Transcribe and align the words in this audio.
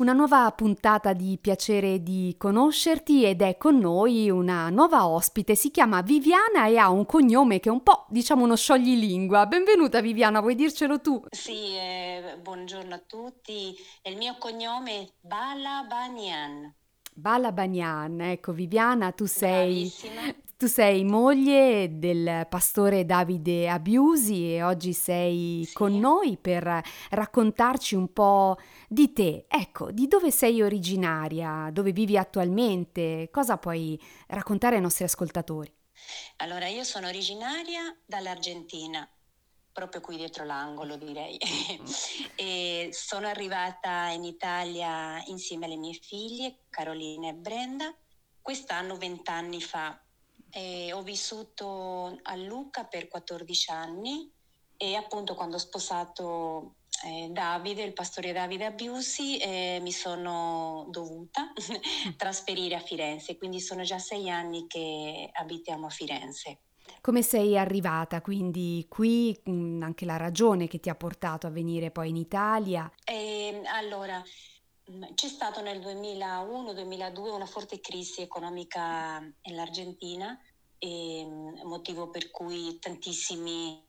una 0.00 0.12
nuova 0.14 0.50
puntata 0.52 1.12
di 1.12 1.36
piacere 1.38 2.02
di 2.02 2.34
conoscerti 2.38 3.26
ed 3.26 3.42
è 3.42 3.58
con 3.58 3.76
noi 3.76 4.30
una 4.30 4.70
nuova 4.70 5.06
ospite, 5.06 5.54
si 5.54 5.70
chiama 5.70 6.00
Viviana 6.00 6.68
e 6.68 6.78
ha 6.78 6.88
un 6.88 7.04
cognome 7.04 7.60
che 7.60 7.68
è 7.68 7.72
un 7.72 7.82
po' 7.82 8.06
diciamo 8.08 8.44
uno 8.44 8.56
scioglilingua. 8.56 9.44
Benvenuta 9.44 10.00
Viviana, 10.00 10.40
vuoi 10.40 10.54
dircelo 10.54 11.02
tu? 11.02 11.22
Sì, 11.28 11.74
eh, 11.76 12.38
buongiorno 12.40 12.94
a 12.94 13.02
tutti, 13.06 13.74
il 14.04 14.16
mio 14.16 14.36
cognome 14.38 15.00
è 15.02 15.08
Balabanian. 15.20 16.74
Balabanian, 17.12 18.22
ecco 18.22 18.52
Viviana, 18.52 19.12
tu 19.12 19.26
sei, 19.26 19.92
tu 20.60 20.66
sei 20.66 21.04
moglie 21.04 21.98
del 21.98 22.46
pastore 22.46 23.06
Davide 23.06 23.66
Abiusi 23.66 24.56
e 24.56 24.62
oggi 24.62 24.92
sei 24.92 25.64
sì. 25.64 25.72
con 25.72 25.98
noi 25.98 26.36
per 26.36 26.82
raccontarci 27.08 27.94
un 27.94 28.12
po' 28.12 28.58
di 28.86 29.10
te. 29.14 29.46
Ecco, 29.48 29.90
di 29.90 30.06
dove 30.06 30.30
sei 30.30 30.60
originaria, 30.60 31.70
dove 31.72 31.92
vivi 31.92 32.18
attualmente, 32.18 33.30
cosa 33.32 33.56
puoi 33.56 33.98
raccontare 34.26 34.76
ai 34.76 34.82
nostri 34.82 35.04
ascoltatori? 35.04 35.72
Allora, 36.36 36.66
io 36.66 36.84
sono 36.84 37.08
originaria 37.08 37.98
dall'Argentina, 38.04 39.08
proprio 39.72 40.02
qui 40.02 40.18
dietro 40.18 40.44
l'angolo 40.44 40.96
direi. 40.96 41.38
e 42.36 42.90
sono 42.92 43.26
arrivata 43.28 44.08
in 44.08 44.24
Italia 44.24 45.22
insieme 45.28 45.64
alle 45.64 45.78
mie 45.78 45.94
figlie, 45.94 46.64
Carolina 46.68 47.30
e 47.30 47.32
Brenda, 47.32 47.90
quest'anno 48.42 48.98
vent'anni 48.98 49.62
fa 49.62 49.98
e 50.50 50.92
ho 50.92 51.02
vissuto 51.02 52.18
a 52.22 52.34
Lucca 52.36 52.84
per 52.84 53.08
14 53.08 53.70
anni 53.70 54.30
e 54.76 54.94
appunto 54.94 55.34
quando 55.34 55.56
ho 55.56 55.58
sposato 55.58 56.74
eh, 57.04 57.28
Davide, 57.30 57.82
il 57.82 57.92
pastore 57.92 58.32
Davide 58.32 58.66
Abiusi, 58.66 59.38
eh, 59.38 59.78
mi 59.80 59.92
sono 59.92 60.86
dovuta 60.90 61.52
trasferire 62.16 62.74
a 62.74 62.80
Firenze, 62.80 63.36
quindi 63.36 63.60
sono 63.60 63.82
già 63.82 63.98
sei 63.98 64.28
anni 64.28 64.66
che 64.66 65.30
abitiamo 65.32 65.86
a 65.86 65.90
Firenze. 65.90 66.60
Come 67.00 67.22
sei 67.22 67.56
arrivata 67.56 68.20
quindi 68.20 68.84
qui, 68.88 69.38
mm, 69.48 69.82
anche 69.82 70.04
la 70.04 70.16
ragione 70.16 70.66
che 70.66 70.80
ti 70.80 70.90
ha 70.90 70.94
portato 70.94 71.46
a 71.46 71.50
venire 71.50 71.90
poi 71.90 72.10
in 72.10 72.16
Italia? 72.16 72.90
Eh, 73.04 73.62
allora, 73.66 74.22
c'è 75.14 75.28
stata 75.28 75.60
nel 75.60 75.80
2001-2002 75.80 77.32
una 77.32 77.46
forte 77.46 77.80
crisi 77.80 78.22
economica 78.22 79.20
nell'Argentina, 79.42 80.38
e, 80.78 81.24
mm, 81.24 81.60
motivo 81.64 82.10
per 82.10 82.30
cui 82.30 82.78
tantissimi 82.78 83.86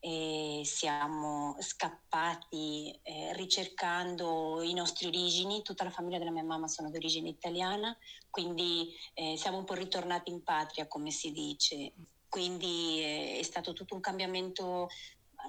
eh, 0.00 0.62
siamo 0.64 1.56
scappati 1.60 2.98
eh, 3.02 3.32
ricercando 3.34 4.62
i 4.62 4.74
nostri 4.74 5.06
origini, 5.06 5.62
tutta 5.62 5.84
la 5.84 5.90
famiglia 5.90 6.18
della 6.18 6.30
mia 6.30 6.44
mamma 6.44 6.68
sono 6.68 6.90
di 6.90 6.96
origine 6.96 7.28
italiana, 7.28 7.96
quindi 8.30 8.92
eh, 9.14 9.36
siamo 9.36 9.58
un 9.58 9.64
po' 9.64 9.74
ritornati 9.74 10.30
in 10.30 10.42
patria, 10.42 10.86
come 10.86 11.10
si 11.10 11.32
dice. 11.32 11.92
Quindi 12.28 13.00
eh, 13.00 13.38
è 13.38 13.42
stato 13.42 13.72
tutto 13.72 13.94
un 13.94 14.00
cambiamento 14.00 14.88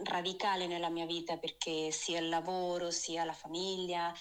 radicale 0.03 0.67
nella 0.67 0.89
mia 0.89 1.05
vita 1.05 1.38
perché 1.38 1.91
sia 1.91 2.19
il 2.19 2.29
lavoro 2.29 2.91
sia 2.91 3.23
la 3.23 3.33
famiglia, 3.33 4.13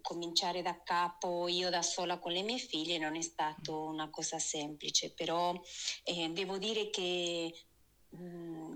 cominciare 0.00 0.62
da 0.62 0.82
capo 0.82 1.48
io 1.48 1.70
da 1.70 1.82
sola 1.82 2.18
con 2.18 2.32
le 2.32 2.42
mie 2.42 2.58
figlie 2.58 2.98
non 2.98 3.16
è 3.16 3.20
stato 3.20 3.84
una 3.84 4.10
cosa 4.10 4.38
semplice, 4.38 5.12
però 5.12 5.58
eh, 6.04 6.30
devo 6.30 6.58
dire 6.58 6.90
che 6.90 7.54
mh, 8.10 8.24
mm, 8.24 8.72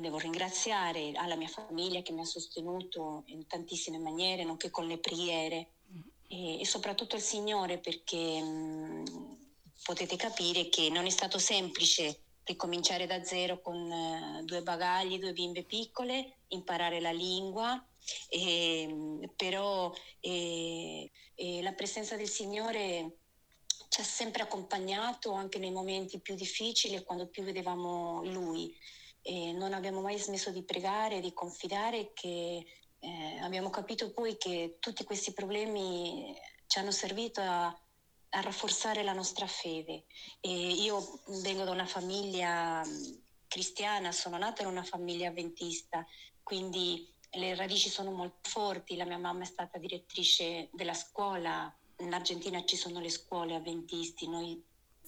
devo 0.00 0.18
ringraziare 0.18 1.12
alla 1.14 1.36
mia 1.36 1.48
famiglia 1.48 2.02
che 2.02 2.12
mi 2.12 2.20
ha 2.20 2.24
sostenuto 2.24 3.22
in 3.26 3.46
tantissime 3.46 3.98
maniere, 3.98 4.44
nonché 4.44 4.70
con 4.70 4.86
le 4.86 4.98
preghiere 4.98 5.72
e, 6.28 6.60
e 6.60 6.66
soprattutto 6.66 7.16
il 7.16 7.22
Signore 7.22 7.78
perché 7.78 8.40
mh, 8.40 8.46
mm, 8.46 9.04
potete 9.84 10.16
capire 10.16 10.68
che 10.68 10.90
non 10.90 11.06
è 11.06 11.10
stato 11.10 11.38
semplice 11.38 12.22
ricominciare 12.48 13.06
da 13.06 13.22
zero 13.22 13.60
con 13.60 13.90
eh, 13.90 14.42
due 14.44 14.62
bagagli, 14.62 15.18
due 15.18 15.32
bimbe 15.32 15.62
piccole, 15.62 16.38
imparare 16.48 17.00
la 17.00 17.12
lingua, 17.12 17.82
e, 18.28 19.30
però 19.36 19.92
e, 20.20 21.10
e 21.34 21.62
la 21.62 21.72
presenza 21.72 22.16
del 22.16 22.28
Signore 22.28 23.18
ci 23.88 24.00
ha 24.00 24.04
sempre 24.04 24.42
accompagnato 24.42 25.32
anche 25.32 25.58
nei 25.58 25.70
momenti 25.70 26.20
più 26.20 26.34
difficili, 26.34 27.02
quando 27.04 27.28
più 27.28 27.42
vedevamo 27.42 28.24
Lui. 28.24 28.74
E 29.22 29.52
non 29.52 29.74
abbiamo 29.74 30.00
mai 30.00 30.18
smesso 30.18 30.50
di 30.50 30.62
pregare, 30.62 31.20
di 31.20 31.32
confidare 31.32 32.12
che 32.14 32.64
eh, 33.00 33.38
abbiamo 33.40 33.68
capito 33.70 34.10
poi 34.12 34.36
che 34.36 34.76
tutti 34.80 35.04
questi 35.04 35.32
problemi 35.32 36.34
ci 36.66 36.78
hanno 36.78 36.90
servito 36.90 37.40
a 37.40 37.76
a 38.30 38.40
rafforzare 38.40 39.02
la 39.02 39.12
nostra 39.12 39.46
fede. 39.46 40.04
E 40.40 40.50
io 40.50 41.20
vengo 41.42 41.64
da 41.64 41.70
una 41.70 41.86
famiglia 41.86 42.84
mm, 42.84 43.14
cristiana, 43.46 44.12
sono 44.12 44.36
nata 44.38 44.62
in 44.62 44.68
una 44.68 44.82
famiglia 44.82 45.28
avventista, 45.28 46.04
quindi 46.42 47.12
le 47.32 47.54
radici 47.54 47.88
sono 47.88 48.10
molto 48.10 48.48
forti. 48.48 48.96
La 48.96 49.04
mia 49.04 49.18
mamma 49.18 49.42
è 49.42 49.46
stata 49.46 49.78
direttrice 49.78 50.68
della 50.72 50.94
scuola, 50.94 51.72
in 51.98 52.12
Argentina 52.12 52.64
ci 52.64 52.76
sono 52.76 53.00
le 53.00 53.10
scuole 53.10 53.54
avventisti, 53.54 54.28
noi 54.28 54.62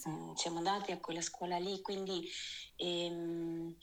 mm, 0.08 0.34
siamo 0.34 0.58
andati 0.58 0.92
a 0.92 0.98
quella 0.98 1.20
scuola 1.20 1.58
lì, 1.58 1.80
quindi 1.80 2.28
ehm, 2.76 3.76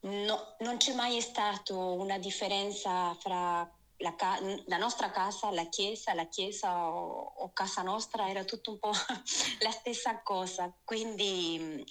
no, 0.00 0.56
non 0.60 0.76
c'è 0.76 0.94
mai 0.94 1.20
stata 1.20 1.74
una 1.74 2.18
differenza 2.18 3.14
fra 3.14 3.70
la, 3.98 4.14
ca- 4.14 4.40
la, 4.66 4.76
nostra 4.76 5.10
casa, 5.10 5.50
la 5.50 5.68
chiesa, 5.68 6.14
la 6.14 6.26
chiesa 6.26 6.90
o, 6.90 7.32
o, 7.36 7.52
casa 7.52 7.82
nostra 7.82 8.28
era 8.28 8.44
tutto 8.44 8.72
un 8.72 8.78
po' 8.78 8.90
la 9.60 9.70
stessa 9.70 10.20
cosa, 10.22 10.72
quindi 10.84 11.84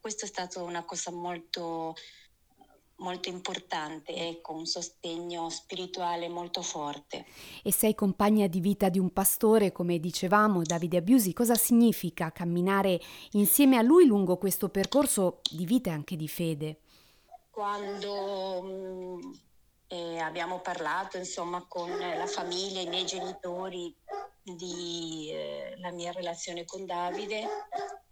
questo 0.00 0.24
è 0.24 0.28
stato 0.28 0.62
una 0.64 0.84
cosa 0.84 1.12
molto, 1.12 1.94
molto 2.96 3.28
importante, 3.28 4.14
ecco, 4.14 4.54
un 4.54 4.66
sostegno 4.66 5.48
spirituale 5.48 6.28
molto 6.28 6.62
forte. 6.62 7.26
E 7.62 7.72
sei 7.72 7.94
compagna 7.94 8.48
di 8.48 8.60
vita 8.60 8.88
di 8.88 8.98
un 8.98 9.12
pastore, 9.12 9.70
come 9.70 10.00
dicevamo, 10.00 10.62
Davide 10.62 10.98
Abusi, 10.98 11.32
cosa 11.32 11.54
significa 11.54 12.32
camminare 12.32 13.00
insieme 13.32 13.76
a 13.76 13.82
lui 13.82 14.06
lungo 14.06 14.36
questo 14.36 14.68
percorso 14.68 15.40
di 15.48 15.64
vita 15.64 15.90
e 15.90 15.92
anche 15.92 16.16
di 16.16 16.28
fede? 16.28 16.80
Quando 17.50 18.62
mm, 18.62 19.32
e 19.32 19.45
abbiamo 20.26 20.60
parlato 20.60 21.16
insomma 21.16 21.64
con 21.66 21.90
la 21.98 22.26
famiglia, 22.26 22.80
i 22.80 22.88
miei 22.88 23.06
genitori 23.06 23.94
di 24.42 25.30
eh, 25.32 25.74
la 25.78 25.90
mia 25.90 26.12
relazione 26.12 26.64
con 26.64 26.84
Davide 26.84 27.46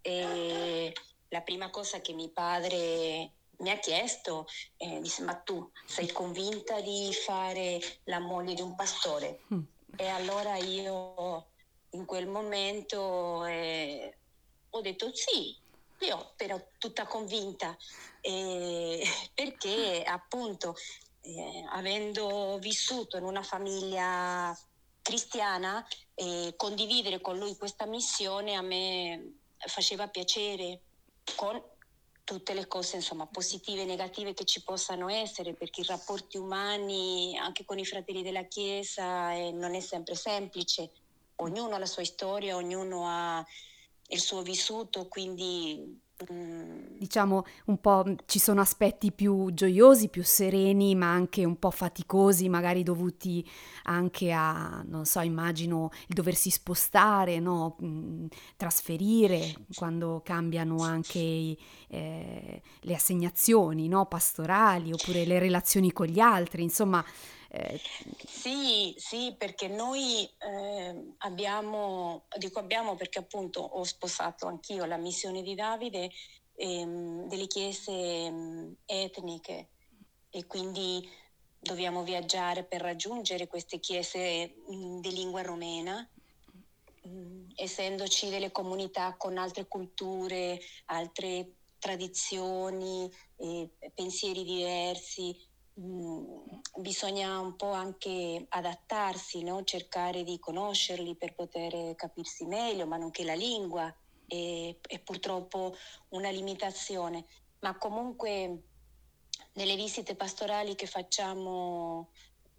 e 0.01 0.93
la 1.29 1.41
prima 1.41 1.69
cosa 1.69 2.01
che 2.01 2.13
mio 2.13 2.31
padre 2.31 3.33
mi 3.57 3.69
ha 3.69 3.77
chiesto 3.79 4.45
eh, 4.77 4.99
disse 4.99 5.23
ma 5.23 5.35
tu 5.35 5.69
sei 5.85 6.11
convinta 6.11 6.81
di 6.81 7.13
fare 7.13 7.79
la 8.05 8.19
moglie 8.19 8.53
di 8.53 8.61
un 8.61 8.75
pastore? 8.75 9.41
Mm. 9.53 9.61
E 9.97 10.07
allora 10.07 10.57
io 10.57 11.51
in 11.91 12.05
quel 12.05 12.27
momento 12.27 13.45
eh, 13.45 14.17
ho 14.69 14.81
detto 14.81 15.09
sì, 15.13 15.57
io 15.99 16.33
però 16.35 16.59
tutta 16.77 17.05
convinta 17.05 17.75
eh, 18.19 19.01
perché 19.33 20.03
appunto 20.05 20.75
eh, 21.25 21.65
avendo 21.71 22.57
vissuto 22.59 23.17
in 23.17 23.23
una 23.23 23.43
famiglia 23.43 24.57
cristiana, 25.01 25.85
eh, 26.13 26.53
condividere 26.55 27.21
con 27.21 27.37
lui 27.37 27.57
questa 27.57 27.85
missione 27.85 28.55
a 28.55 28.61
me 28.61 29.37
faceva 29.57 30.07
piacere 30.07 30.81
con 31.35 31.61
tutte 32.23 32.53
le 32.53 32.67
cose 32.67 32.95
insomma 32.95 33.27
positive 33.27 33.83
e 33.83 33.85
negative 33.85 34.33
che 34.33 34.45
ci 34.45 34.63
possano 34.63 35.09
essere 35.09 35.53
perché 35.53 35.81
i 35.81 35.85
rapporti 35.85 36.37
umani 36.37 37.37
anche 37.37 37.65
con 37.65 37.77
i 37.77 37.85
fratelli 37.85 38.23
della 38.23 38.45
Chiesa 38.45 39.33
eh, 39.33 39.51
non 39.51 39.75
è 39.75 39.79
sempre 39.79 40.15
semplice 40.15 40.91
ognuno 41.37 41.75
ha 41.75 41.79
la 41.79 41.85
sua 41.85 42.03
storia 42.03 42.55
ognuno 42.55 43.07
ha 43.07 43.45
il 44.07 44.19
suo 44.19 44.41
vissuto 44.41 45.07
quindi. 45.07 46.03
Diciamo 46.17 47.43
un 47.65 47.81
po' 47.81 48.05
ci 48.25 48.39
sono 48.39 48.61
aspetti 48.61 49.11
più 49.11 49.53
gioiosi, 49.53 50.07
più 50.07 50.23
sereni, 50.23 50.95
ma 50.95 51.11
anche 51.11 51.43
un 51.43 51.59
po' 51.59 51.71
faticosi, 51.71 52.47
magari 52.47 52.83
dovuti 52.83 53.45
anche 53.83 54.31
a, 54.31 54.81
non 54.87 55.03
so, 55.05 55.19
immagino 55.19 55.89
il 56.07 56.15
doversi 56.15 56.49
spostare, 56.49 57.39
no? 57.39 57.75
Mm, 57.83 58.27
trasferire 58.55 59.55
quando 59.75 60.21
cambiano 60.23 60.81
anche 60.83 61.57
eh, 61.89 62.61
le 62.79 62.93
assegnazioni 62.93 63.89
no? 63.89 64.05
pastorali 64.05 64.93
oppure 64.93 65.25
le 65.25 65.37
relazioni 65.37 65.91
con 65.91 66.07
gli 66.07 66.19
altri, 66.19 66.63
insomma. 66.63 67.03
Eh... 67.55 67.79
Sì, 68.27 68.93
sì, 68.97 69.35
perché 69.37 69.67
noi 69.69 70.25
eh, 70.25 71.13
abbiamo, 71.19 72.25
dico 72.37 72.59
abbiamo 72.59 72.95
perché 72.95 73.19
appunto 73.19 73.61
ho 73.61 73.83
sposato 73.83 74.47
anch'io 74.47 74.83
la 74.85 74.97
missione 74.97 75.41
di 75.41 75.55
Davide 75.55 76.11
ehm, 76.55 77.27
delle 77.27 77.47
chiese 77.47 77.91
ehm, 77.91 78.75
etniche 78.85 79.69
e 80.29 80.45
quindi 80.45 81.07
dobbiamo 81.57 82.03
viaggiare 82.03 82.65
per 82.65 82.81
raggiungere 82.81 83.47
queste 83.47 83.79
chiese 83.79 84.55
mm, 84.69 84.99
di 84.99 85.11
lingua 85.11 85.41
romena, 85.41 86.07
mm, 87.07 87.51
essendoci 87.55 88.29
delle 88.29 88.51
comunità 88.51 89.15
con 89.15 89.37
altre 89.37 89.65
culture, 89.67 90.59
altre 90.87 91.55
tradizioni, 91.79 93.09
eh, 93.37 93.71
pensieri 93.93 94.43
diversi, 94.43 95.35
mm, 95.79 96.41
bisogna 96.77 97.39
un 97.39 97.55
po' 97.55 97.71
anche 97.71 98.45
adattarsi, 98.49 99.43
no? 99.43 99.63
cercare 99.63 100.23
di 100.23 100.39
conoscerli 100.39 101.15
per 101.15 101.33
poter 101.35 101.95
capirsi 101.95 102.45
meglio, 102.45 102.85
ma 102.85 102.97
nonché 102.97 103.23
la 103.23 103.35
lingua 103.35 103.93
è, 104.27 104.75
è 104.81 104.99
purtroppo 104.99 105.75
una 106.09 106.29
limitazione. 106.29 107.25
Ma 107.59 107.77
comunque 107.77 108.63
nelle 109.53 109.75
visite 109.75 110.15
pastorali 110.15 110.75
che 110.75 110.87
facciamo 110.87 112.09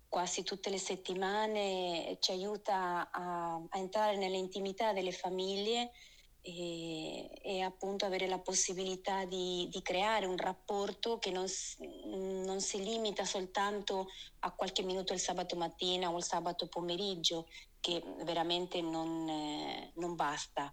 quasi 0.09 0.43
tutte 0.43 0.71
le 0.71 0.79
settimane 0.79 2.17
ci 2.21 2.31
aiuta 2.31 3.11
a, 3.11 3.55
a 3.55 3.79
entrare 3.79 4.17
nell'intimità 4.17 4.93
delle 4.93 5.13
famiglie 5.13 5.91
e, 6.41 7.29
e, 7.43 7.61
appunto 7.61 8.07
avere 8.07 8.29
la 8.29 8.39
possibilità 8.39 9.25
di, 9.25 9.69
di 9.71 9.83
creare 9.83 10.27
un 10.27 10.37
rapporto 10.37 11.19
che 11.19 11.33
non, 11.33 11.47
non, 12.47 12.61
si 12.61 12.83
limita 12.83 13.25
soltanto 13.25 14.09
a 14.41 14.51
qualche 14.53 14.83
minuto 14.83 15.13
il 15.13 15.21
sabato 15.21 15.57
mattina 15.57 16.11
o 16.11 16.17
il 16.17 16.25
sabato 16.25 16.69
pomeriggio, 16.69 17.47
che 17.81 18.03
veramente 18.25 18.81
non, 18.81 19.29
eh, 19.29 19.93
non 19.97 20.15
basta. 20.15 20.73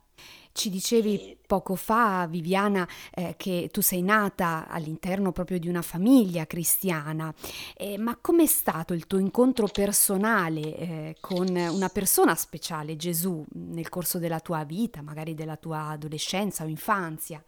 Ci 0.51 0.69
dicevi 0.69 1.37
poco 1.45 1.75
fa, 1.75 2.27
Viviana, 2.27 2.87
eh, 3.13 3.35
che 3.37 3.69
tu 3.71 3.81
sei 3.81 4.01
nata 4.01 4.67
all'interno 4.67 5.31
proprio 5.31 5.59
di 5.59 5.67
una 5.67 5.81
famiglia 5.81 6.45
cristiana, 6.45 7.33
eh, 7.75 7.97
ma 7.97 8.17
com'è 8.19 8.45
stato 8.45 8.93
il 8.93 9.07
tuo 9.07 9.17
incontro 9.19 9.67
personale 9.67 10.75
eh, 10.77 11.15
con 11.19 11.47
una 11.49 11.89
persona 11.89 12.35
speciale, 12.35 12.95
Gesù, 12.95 13.43
nel 13.53 13.89
corso 13.89 14.19
della 14.19 14.39
tua 14.39 14.63
vita, 14.63 15.01
magari 15.01 15.33
della 15.33 15.57
tua 15.57 15.89
adolescenza 15.89 16.63
o 16.63 16.67
infanzia? 16.67 17.43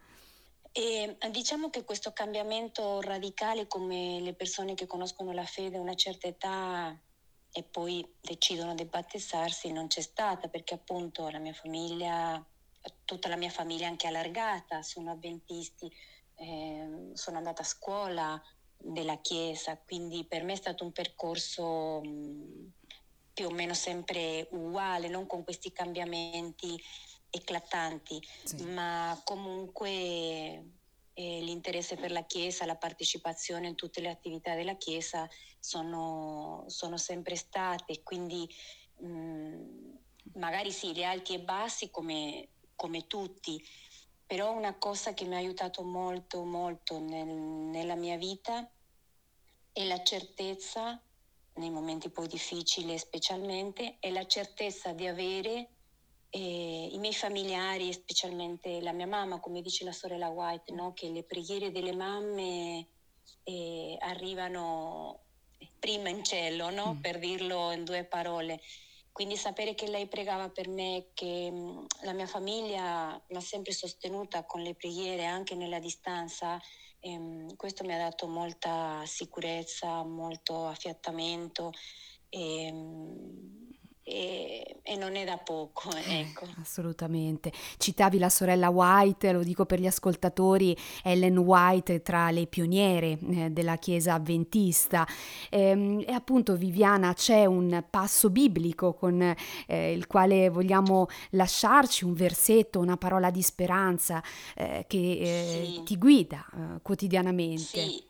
E 0.78 1.16
diciamo 1.30 1.70
che 1.70 1.84
questo 1.84 2.12
cambiamento 2.12 3.00
radicale, 3.00 3.66
come 3.66 4.20
le 4.20 4.34
persone 4.34 4.74
che 4.74 4.86
conoscono 4.86 5.32
la 5.32 5.46
fede 5.46 5.78
a 5.78 5.80
una 5.80 5.94
certa 5.94 6.26
età 6.26 7.02
e 7.50 7.62
poi 7.62 8.06
decidono 8.20 8.74
di 8.74 8.84
battezzarsi, 8.84 9.72
non 9.72 9.86
c'è 9.86 10.02
stata 10.02 10.48
perché 10.48 10.74
appunto 10.74 11.30
la 11.30 11.38
mia 11.38 11.54
famiglia 11.54 12.46
tutta 13.06 13.28
la 13.28 13.36
mia 13.36 13.48
famiglia 13.48 13.88
anche 13.88 14.06
allargata 14.06 14.82
sono 14.82 15.12
avventisti, 15.12 15.90
eh, 16.34 17.10
sono 17.14 17.38
andata 17.38 17.62
a 17.62 17.64
scuola 17.64 18.42
della 18.76 19.18
Chiesa, 19.22 19.80
quindi 19.82 20.26
per 20.26 20.44
me 20.44 20.52
è 20.52 20.56
stato 20.56 20.84
un 20.84 20.92
percorso 20.92 22.02
mh, 22.02 22.72
più 23.32 23.46
o 23.46 23.50
meno 23.50 23.72
sempre 23.72 24.46
uguale, 24.50 25.08
non 25.08 25.26
con 25.26 25.42
questi 25.42 25.72
cambiamenti 25.72 26.78
eclatanti, 27.36 28.20
sì. 28.44 28.64
ma 28.64 29.20
comunque 29.24 29.88
eh, 29.88 30.62
l'interesse 31.14 31.96
per 31.96 32.10
la 32.10 32.24
Chiesa, 32.24 32.66
la 32.66 32.76
partecipazione 32.76 33.68
in 33.68 33.74
tutte 33.74 34.00
le 34.00 34.10
attività 34.10 34.54
della 34.54 34.76
Chiesa 34.76 35.28
sono, 35.58 36.64
sono 36.66 36.96
sempre 36.96 37.36
state, 37.36 38.02
quindi 38.02 38.48
mh, 38.98 39.56
magari 40.34 40.72
sì, 40.72 40.92
gli 40.92 41.02
alti 41.02 41.34
e 41.34 41.40
bassi 41.40 41.90
come 41.90 42.48
come 42.76 43.06
tutti, 43.06 43.60
però 44.24 44.52
una 44.52 44.76
cosa 44.78 45.14
che 45.14 45.24
mi 45.24 45.34
ha 45.34 45.38
aiutato 45.38 45.82
molto, 45.82 46.44
molto 46.44 47.00
nel, 47.00 47.26
nella 47.26 47.96
mia 47.96 48.16
vita 48.16 48.70
è 49.72 49.84
la 49.84 50.02
certezza, 50.02 51.02
nei 51.54 51.70
momenti 51.70 52.10
poi 52.10 52.28
difficili 52.28 52.96
specialmente, 52.98 53.96
è 53.98 54.10
la 54.10 54.26
certezza 54.26 54.92
di 54.92 55.06
avere 55.06 55.70
eh, 56.36 56.88
i 56.92 56.98
miei 56.98 57.14
familiari, 57.14 57.90
specialmente 57.94 58.82
la 58.82 58.92
mia 58.92 59.06
mamma, 59.06 59.40
come 59.40 59.62
dice 59.62 59.84
la 59.84 59.92
sorella 59.92 60.28
White, 60.28 60.70
no? 60.74 60.92
che 60.92 61.08
le 61.08 61.24
preghiere 61.24 61.70
delle 61.70 61.94
mamme 61.94 62.88
eh, 63.42 63.96
arrivano 64.00 65.22
prima 65.78 66.10
in 66.10 66.22
cielo, 66.22 66.68
no? 66.68 66.92
mm. 66.92 67.00
per 67.00 67.18
dirlo 67.18 67.72
in 67.72 67.84
due 67.84 68.04
parole. 68.04 68.60
Quindi 69.12 69.36
sapere 69.36 69.74
che 69.74 69.88
lei 69.88 70.08
pregava 70.08 70.50
per 70.50 70.68
me, 70.68 71.06
che 71.14 71.50
mm, 71.50 71.84
la 72.02 72.12
mia 72.12 72.26
famiglia 72.26 73.18
mi 73.28 73.36
ha 73.36 73.40
sempre 73.40 73.72
sostenuta 73.72 74.44
con 74.44 74.60
le 74.60 74.74
preghiere 74.74 75.24
anche 75.24 75.54
nella 75.54 75.78
distanza, 75.78 76.60
ehm, 77.00 77.56
questo 77.56 77.82
mi 77.82 77.94
ha 77.94 77.98
dato 77.98 78.26
molta 78.26 79.02
sicurezza, 79.06 80.04
molto 80.04 80.66
affiattamento. 80.66 81.70
E, 82.28 82.66
ehm, 82.66 83.56
e, 84.08 84.45
e, 84.96 84.98
non 84.98 85.16
è 85.16 85.24
da 85.24 85.36
poco. 85.36 85.90
Eh, 85.94 86.20
ecco. 86.20 86.46
assolutamente. 86.60 87.52
Citavi 87.76 88.18
la 88.18 88.28
sorella 88.28 88.68
White, 88.70 89.32
lo 89.32 89.42
dico 89.42 89.66
per 89.66 89.80
gli 89.80 89.86
ascoltatori, 89.86 90.76
Ellen 91.02 91.38
White 91.38 92.02
tra 92.02 92.30
le 92.30 92.46
pioniere 92.46 93.18
eh, 93.18 93.50
della 93.50 93.76
Chiesa 93.76 94.14
avventista. 94.14 95.06
Eh, 95.50 96.04
e 96.06 96.12
appunto 96.12 96.56
Viviana 96.56 97.14
c'è 97.14 97.44
un 97.44 97.84
passo 97.88 98.30
biblico 98.30 98.94
con 98.94 99.34
eh, 99.66 99.92
il 99.92 100.06
quale 100.06 100.48
vogliamo 100.48 101.06
lasciarci 101.30 102.04
un 102.04 102.14
versetto, 102.14 102.80
una 102.80 102.96
parola 102.96 103.30
di 103.30 103.42
speranza 103.42 104.22
eh, 104.54 104.84
che 104.86 105.18
eh, 105.20 105.64
sì. 105.64 105.82
ti 105.84 105.98
guida 105.98 106.44
quotidianamente. 106.82 107.82
Sì. 107.82 108.04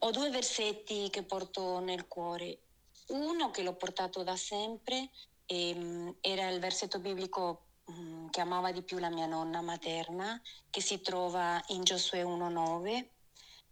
Ho 0.00 0.10
due 0.10 0.30
versetti 0.30 1.08
che 1.10 1.22
porto 1.22 1.80
nel 1.80 2.06
cuore. 2.06 2.60
Uno 3.08 3.50
che 3.50 3.62
l'ho 3.62 3.74
portato 3.74 4.22
da 4.22 4.36
sempre 4.36 5.10
ehm, 5.46 6.16
era 6.20 6.48
il 6.48 6.60
versetto 6.60 6.98
biblico 6.98 7.68
mm, 7.90 8.28
che 8.28 8.40
amava 8.40 8.72
di 8.72 8.82
più 8.82 8.98
la 8.98 9.10
mia 9.10 9.26
nonna 9.26 9.60
materna, 9.60 10.40
che 10.70 10.80
si 10.80 11.00
trova 11.00 11.62
in 11.68 11.84
Giosuè 11.84 12.22
1.9. 12.22 13.08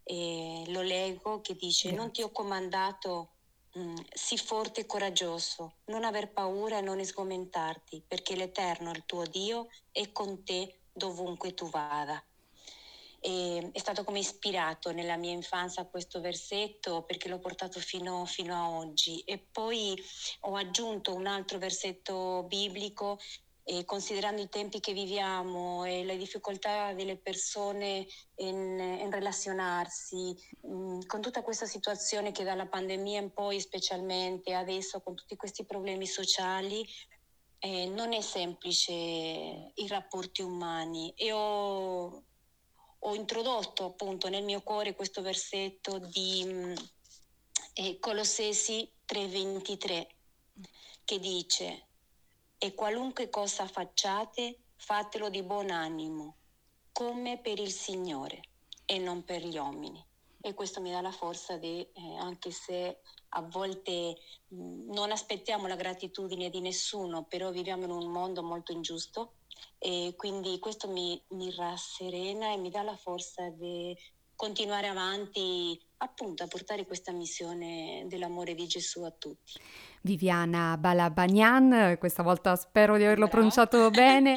E 0.03 0.63
lo 0.67 0.81
leggo 0.81 1.41
che 1.41 1.55
dice, 1.55 1.91
non 1.91 2.11
ti 2.11 2.21
ho 2.21 2.31
comandato 2.31 3.35
mm, 3.77 3.95
sii 4.13 4.37
forte 4.37 4.81
e 4.81 4.85
coraggioso, 4.85 5.77
non 5.85 6.03
aver 6.03 6.31
paura 6.31 6.77
e 6.77 6.81
non 6.81 7.03
sgomentarti, 7.03 8.03
perché 8.07 8.35
l'Eterno, 8.35 8.91
il 8.91 9.05
tuo 9.05 9.23
Dio, 9.25 9.67
è 9.91 10.11
con 10.11 10.43
te 10.43 10.81
dovunque 10.93 11.53
tu 11.53 11.69
vada 11.69 12.23
e 13.25 13.71
è 13.71 13.79
stato 13.79 14.03
come 14.03 14.19
ispirato 14.19 14.91
nella 14.91 15.17
mia 15.17 15.31
infanzia 15.31 15.87
questo 15.87 16.21
versetto 16.21 17.01
perché 17.01 17.27
l'ho 17.27 17.39
portato 17.39 17.79
fino, 17.79 18.23
fino 18.25 18.53
a 18.53 18.69
oggi. 18.69 19.21
E 19.21 19.39
poi 19.39 19.99
ho 20.41 20.55
aggiunto 20.55 21.15
un 21.15 21.25
altro 21.25 21.57
versetto 21.57 22.43
biblico 22.47 23.17
e 23.63 23.83
considerando 23.83 24.43
i 24.43 24.47
tempi 24.47 24.79
che 24.79 24.93
viviamo 24.93 25.85
e 25.85 26.03
le 26.03 26.17
difficoltà 26.17 26.93
delle 26.93 27.17
persone 27.17 28.05
in, 28.35 28.79
in 28.79 29.09
relazionarsi, 29.09 30.35
mh, 30.61 30.75
mm, 30.75 30.99
con 31.07 31.19
tutta 31.19 31.41
questa 31.41 31.65
situazione 31.65 32.31
che 32.31 32.43
dalla 32.43 32.67
pandemia 32.67 33.21
in 33.21 33.33
poi 33.33 33.59
specialmente 33.59 34.53
adesso 34.53 35.01
con 35.01 35.15
tutti 35.15 35.35
questi 35.35 35.65
problemi 35.65 36.05
sociali, 36.05 36.87
eh, 37.57 37.87
non 37.87 38.13
è 38.13 38.21
semplice 38.21 38.91
i 38.93 39.87
rapporti 39.87 40.43
umani. 40.43 41.11
E 41.15 41.31
ho 41.31 42.23
ho 43.07 43.13
introdotto 43.13 43.85
appunto 43.85 44.29
nel 44.29 44.43
mio 44.43 44.61
cuore 44.61 44.95
questo 44.95 45.21
versetto 45.21 45.99
di 45.99 46.43
mm, 46.43 46.73
eh, 47.73 47.99
Colossesi 47.99 48.89
3:23 49.05 50.07
che 51.03 51.19
dice 51.19 51.87
e 52.57 52.73
qualunque 52.73 53.29
cosa 53.29 53.67
facciate 53.67 54.57
fatelo 54.75 55.29
di 55.29 55.43
buon 55.43 55.69
animo 55.69 56.37
come 56.91 57.39
per 57.39 57.59
il 57.59 57.71
Signore 57.71 58.41
e 58.85 58.97
non 58.97 59.23
per 59.23 59.45
gli 59.45 59.57
uomini. 59.57 60.03
E 60.41 60.53
questo 60.53 60.81
mi 60.81 60.91
dà 60.91 61.01
la 61.01 61.11
forza 61.11 61.57
di, 61.57 61.81
eh, 61.81 62.15
anche 62.17 62.51
se 62.51 63.01
a 63.29 63.41
volte 63.41 64.15
mh, 64.47 64.55
mm, 64.55 64.91
non 64.91 65.11
aspettiamo 65.11 65.67
la 65.67 65.75
gratitudine 65.75 66.49
di 66.49 66.61
nessuno, 66.61 67.25
però 67.25 67.51
viviamo 67.51 67.83
in 67.83 67.91
un 67.91 68.11
mondo 68.11 68.41
molto 68.41 68.71
ingiusto, 68.71 69.33
e 69.77 70.13
quindi 70.15 70.59
questo 70.59 70.87
mi, 70.87 71.21
mi 71.29 71.53
rasserena 71.55 72.51
e 72.51 72.57
mi 72.57 72.69
dà 72.69 72.81
la 72.81 72.95
forza 72.95 73.49
di 73.49 73.95
continuare 74.35 74.87
avanti 74.87 75.79
appunto 76.05 76.43
a 76.43 76.47
portare 76.47 76.85
questa 76.85 77.11
missione 77.11 78.05
dell'amore 78.07 78.53
di 78.53 78.67
Gesù 78.67 79.03
a 79.03 79.11
tutti. 79.11 79.53
Viviana 80.05 80.77
Balabagnan, 80.77 81.97
questa 81.97 82.21
volta 82.21 82.55
spero 82.55 82.95
di 82.95 83.03
averlo 83.03 83.25
Bravo. 83.25 83.31
pronunciato 83.31 83.89
bene. 83.91 84.35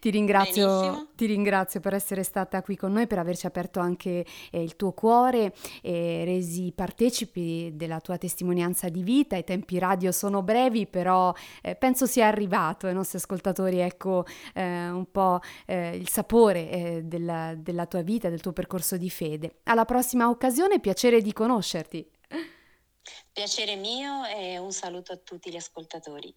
Ti 0.00 0.10
ringrazio, 0.10 1.10
ti 1.14 1.26
ringrazio, 1.26 1.78
per 1.78 1.94
essere 1.94 2.24
stata 2.24 2.60
qui 2.62 2.76
con 2.76 2.92
noi, 2.92 3.06
per 3.06 3.20
averci 3.20 3.46
aperto 3.46 3.78
anche 3.78 4.26
eh, 4.50 4.62
il 4.62 4.74
tuo 4.74 4.92
cuore 4.92 5.54
e 5.82 6.24
resi 6.24 6.72
partecipi 6.74 7.70
della 7.74 8.00
tua 8.00 8.18
testimonianza 8.18 8.88
di 8.88 9.04
vita. 9.04 9.36
I 9.36 9.44
tempi 9.44 9.78
radio 9.78 10.10
sono 10.10 10.42
brevi, 10.42 10.88
però 10.88 11.32
eh, 11.62 11.76
penso 11.76 12.06
sia 12.06 12.26
arrivato 12.26 12.88
ai 12.88 12.94
nostri 12.94 13.18
ascoltatori 13.18 13.78
ecco, 13.78 14.24
eh, 14.52 14.88
un 14.88 15.06
po' 15.12 15.38
eh, 15.66 15.96
il 15.96 16.08
sapore 16.08 16.70
eh, 16.70 17.02
della, 17.04 17.54
della 17.56 17.86
tua 17.86 18.02
vita, 18.02 18.28
del 18.28 18.40
tuo 18.40 18.52
percorso 18.52 18.96
di 18.96 19.10
fede. 19.10 19.58
Alla 19.64 19.84
prossima 19.84 20.28
occasione, 20.28 20.80
piacere 21.04 21.20
di 21.20 21.34
conoscerti. 21.34 22.10
Piacere 23.30 23.76
mio 23.76 24.24
e 24.24 24.56
un 24.56 24.72
saluto 24.72 25.12
a 25.12 25.18
tutti 25.18 25.50
gli 25.50 25.56
ascoltatori. 25.56 26.34